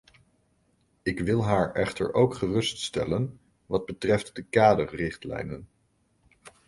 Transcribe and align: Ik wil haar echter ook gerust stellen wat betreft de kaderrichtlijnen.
Ik 1.01 1.19
wil 1.19 1.45
haar 1.45 1.73
echter 1.73 2.13
ook 2.13 2.33
gerust 2.35 2.77
stellen 2.77 3.39
wat 3.65 3.85
betreft 3.85 4.35
de 4.35 4.43
kaderrichtlijnen. 4.43 5.67